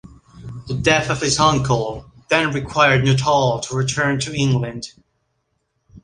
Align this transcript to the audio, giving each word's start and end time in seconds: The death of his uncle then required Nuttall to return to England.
The 0.67 0.73
death 0.73 1.11
of 1.11 1.21
his 1.21 1.37
uncle 1.37 2.09
then 2.27 2.53
required 2.53 3.05
Nuttall 3.05 3.59
to 3.59 3.75
return 3.75 4.19
to 4.21 4.33
England. 4.33 4.93